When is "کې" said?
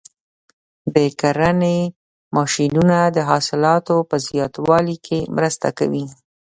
5.05-5.19